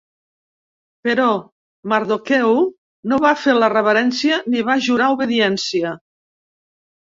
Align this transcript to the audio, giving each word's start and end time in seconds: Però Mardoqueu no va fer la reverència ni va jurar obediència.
Però 1.07 1.27
Mardoqueu 1.93 2.57
no 3.13 3.21
va 3.27 3.35
fer 3.43 3.55
la 3.61 3.71
reverència 3.77 4.43
ni 4.51 4.67
va 4.73 4.81
jurar 4.89 5.15
obediència. 5.21 5.97